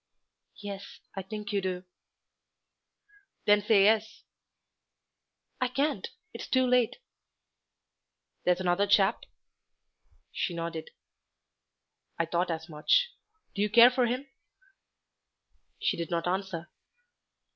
[0.63, 1.83] "Yes, I think you do."
[3.45, 4.23] "Then say yes."
[5.61, 6.95] "I can't it is too late."
[8.43, 9.25] "There's another chap?"
[10.31, 10.89] She nodded.
[12.17, 13.11] "I thought as much.
[13.53, 14.27] Do you care for him?"
[15.79, 16.67] She did not answer.